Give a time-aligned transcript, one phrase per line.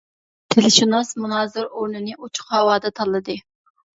[0.53, 3.37] تىلشۇناس مۇنازىرە ئورنىنى ئوچۇق ھاۋادا تاللىدى.